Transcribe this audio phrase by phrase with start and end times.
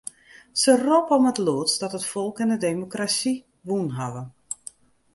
[0.61, 3.33] Se roppe om it lûdst dat it folk en de demokrasy
[3.67, 4.23] wûn hawwe.